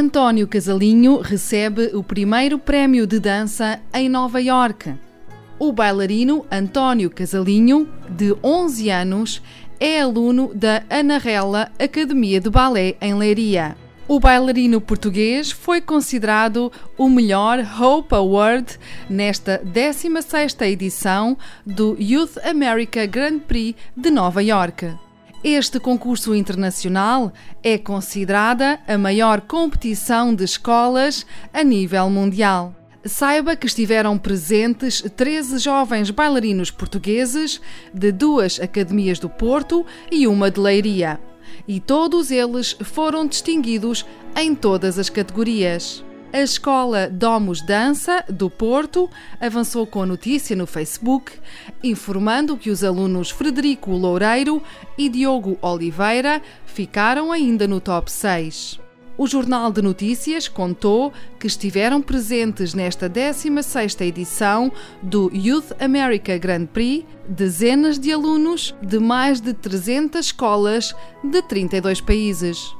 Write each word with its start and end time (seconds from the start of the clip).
António 0.00 0.48
Casalinho 0.48 1.20
recebe 1.20 1.90
o 1.92 2.02
primeiro 2.02 2.58
prémio 2.58 3.06
de 3.06 3.20
dança 3.20 3.78
em 3.92 4.08
Nova 4.08 4.40
York. 4.40 4.94
O 5.58 5.72
bailarino 5.72 6.46
António 6.50 7.10
Casalinho, 7.10 7.86
de 8.08 8.34
11 8.42 8.88
anos, 8.88 9.42
é 9.78 10.00
aluno 10.00 10.52
da 10.54 10.82
Anarela 10.88 11.70
Academia 11.78 12.40
de 12.40 12.48
Balé 12.48 12.96
em 12.98 13.12
Leiria. 13.12 13.76
O 14.08 14.18
bailarino 14.18 14.80
português 14.80 15.50
foi 15.50 15.82
considerado 15.82 16.72
o 16.96 17.06
melhor 17.06 17.58
Hope 17.78 18.14
Award 18.14 18.78
nesta 19.06 19.60
16ª 19.62 20.66
edição 20.66 21.36
do 21.66 21.94
Youth 22.00 22.38
America 22.42 23.04
Grand 23.04 23.40
Prix 23.40 23.76
de 23.94 24.10
Nova 24.10 24.42
York. 24.42 25.09
Este 25.42 25.80
concurso 25.80 26.34
internacional 26.34 27.32
é 27.62 27.78
considerada 27.78 28.78
a 28.86 28.98
maior 28.98 29.40
competição 29.40 30.34
de 30.34 30.44
escolas 30.44 31.24
a 31.50 31.64
nível 31.64 32.10
mundial. 32.10 32.74
Saiba 33.06 33.56
que 33.56 33.66
estiveram 33.66 34.18
presentes 34.18 35.00
13 35.00 35.56
jovens 35.56 36.10
bailarinos 36.10 36.70
portugueses 36.70 37.58
de 37.94 38.12
duas 38.12 38.60
academias 38.60 39.18
do 39.18 39.30
Porto 39.30 39.86
e 40.12 40.26
uma 40.26 40.50
de 40.50 40.60
Leiria, 40.60 41.18
e 41.66 41.80
todos 41.80 42.30
eles 42.30 42.76
foram 42.84 43.26
distinguidos 43.26 44.04
em 44.36 44.54
todas 44.54 44.98
as 44.98 45.08
categorias. 45.08 46.04
A 46.32 46.42
escola 46.42 47.08
Domus 47.08 47.60
Dança, 47.60 48.24
do 48.28 48.48
Porto, 48.48 49.10
avançou 49.40 49.84
com 49.84 50.00
a 50.00 50.06
notícia 50.06 50.54
no 50.54 50.64
Facebook, 50.64 51.32
informando 51.82 52.56
que 52.56 52.70
os 52.70 52.84
alunos 52.84 53.30
Frederico 53.30 53.90
Loureiro 53.90 54.62
e 54.96 55.08
Diogo 55.08 55.58
Oliveira 55.60 56.40
ficaram 56.64 57.32
ainda 57.32 57.66
no 57.66 57.80
top 57.80 58.12
6. 58.12 58.78
O 59.18 59.26
Jornal 59.26 59.72
de 59.72 59.82
Notícias 59.82 60.46
contou 60.46 61.12
que 61.38 61.48
estiveram 61.48 62.00
presentes 62.00 62.74
nesta 62.74 63.10
16ª 63.10 64.02
edição 64.02 64.70
do 65.02 65.32
Youth 65.34 65.72
America 65.80 66.38
Grand 66.38 66.66
Prix 66.66 67.04
dezenas 67.28 67.98
de 67.98 68.12
alunos 68.12 68.72
de 68.80 69.00
mais 69.00 69.40
de 69.40 69.52
300 69.52 70.26
escolas 70.26 70.94
de 71.24 71.42
32 71.42 72.00
países. 72.00 72.79